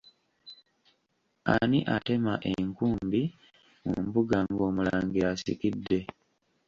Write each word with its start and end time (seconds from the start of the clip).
Ani 1.55 1.79
atema 1.95 2.33
enkumbi 2.53 3.21
mu 3.85 3.95
mbuga 4.05 4.37
ng'omulangira 4.49 5.25
asikidde? 5.33 5.99